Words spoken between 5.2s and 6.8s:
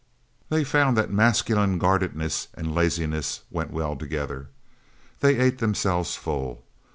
ate themselves full.